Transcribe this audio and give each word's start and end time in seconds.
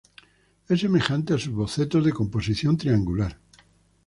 Es 0.69 0.79
semejante 0.79 1.35
a 1.35 1.37
sus 1.37 1.53
bocetos 1.53 2.03
de 2.03 2.11
composición 2.11 2.75
triangular. 2.75 3.37